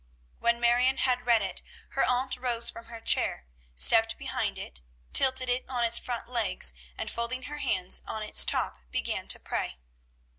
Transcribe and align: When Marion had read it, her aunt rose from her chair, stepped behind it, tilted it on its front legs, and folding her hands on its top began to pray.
When 0.39 0.59
Marion 0.59 0.97
had 0.97 1.27
read 1.27 1.43
it, 1.43 1.61
her 1.89 2.03
aunt 2.03 2.35
rose 2.35 2.71
from 2.71 2.85
her 2.85 2.99
chair, 2.99 3.45
stepped 3.75 4.17
behind 4.17 4.57
it, 4.57 4.81
tilted 5.13 5.47
it 5.47 5.63
on 5.69 5.83
its 5.83 5.99
front 5.99 6.27
legs, 6.27 6.73
and 6.97 7.11
folding 7.11 7.43
her 7.43 7.59
hands 7.59 8.01
on 8.07 8.23
its 8.23 8.43
top 8.43 8.79
began 8.89 9.27
to 9.27 9.39
pray. 9.39 9.77